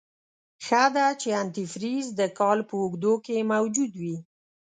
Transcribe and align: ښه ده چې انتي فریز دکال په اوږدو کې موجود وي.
ښه 0.65 0.83
ده 0.95 1.07
چې 1.21 1.29
انتي 1.41 1.65
فریز 1.73 2.05
دکال 2.19 2.59
په 2.69 2.75
اوږدو 2.81 3.13
کې 3.25 3.47
موجود 3.51 3.91
وي. 4.01 4.15